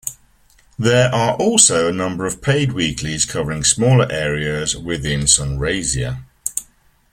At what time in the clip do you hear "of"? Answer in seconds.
2.25-2.41